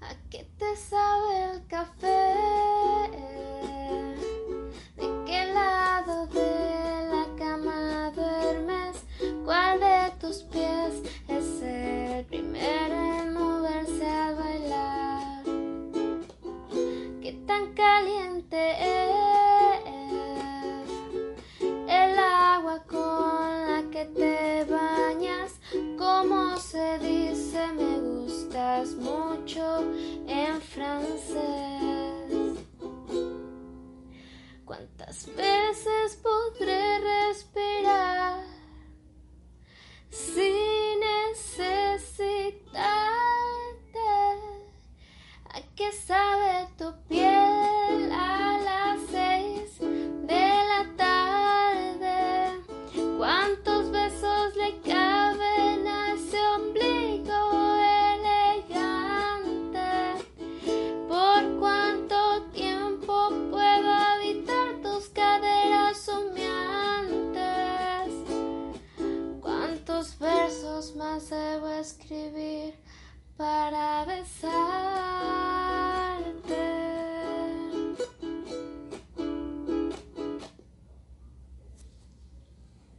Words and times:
¿A 0.00 0.14
qué 0.30 0.46
te 0.58 0.76
sabe 0.76 1.44
el 1.52 1.66
café? 1.66 2.34
¿De 4.96 5.06
qué 5.26 5.46
lado 5.52 6.26
de 6.26 7.08
la 7.10 7.26
cama 7.38 8.10
duermes? 8.14 9.04
¿Cuál 9.44 9.80
de 9.80 10.10
tus 10.20 10.42
pies 10.44 11.02
es 11.28 11.62
el 11.62 12.24
primero 12.26 12.94
en 13.20 13.32
moverse 13.34 14.06
al 14.06 14.34
bailar? 14.36 15.42
¿Qué 17.22 17.32
tan 17.46 17.74
caliente 17.74 18.76
es 18.80 20.90
el 21.88 22.18
agua 22.18 22.82
con 22.86 23.66
la 23.70 23.82
que 23.90 24.04
te 24.04 24.64
bañas? 24.70 25.60
¿Cómo 25.98 26.56
se 26.58 26.98
dice 26.98 27.25
mucho 28.84 29.80
en 30.28 30.60
francés? 30.60 31.34
¿Cuántas 34.64 35.26
veces 35.34 36.20
podré 36.22 36.98
respirar 36.98 38.44
sin 40.10 41.00
necesitarte? 41.00 42.36
¿A 45.48 45.62
qué 45.74 45.92
sabe 45.92 46.68
tu 46.76 46.92
piel 47.08 47.55
versos 70.46 70.94
más 70.94 71.28
debo 71.28 71.68
escribir 71.70 72.74
para 73.36 74.04
besar? 74.04 74.85